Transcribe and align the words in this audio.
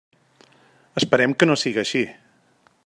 Esperem 1.01 1.37
que 1.41 1.49
no 1.51 1.59
siga 1.65 1.83
així. 1.85 2.05